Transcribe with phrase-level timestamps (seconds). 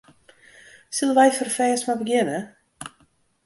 [0.95, 2.39] Sille wy ferfêst mar begjinne?